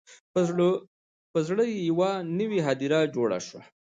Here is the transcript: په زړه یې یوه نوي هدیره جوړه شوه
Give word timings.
په 1.31 1.39
زړه 1.47 1.63
یې 1.71 1.77
یوه 1.89 2.11
نوي 2.39 2.59
هدیره 2.67 2.99
جوړه 3.15 3.39
شوه 3.47 3.61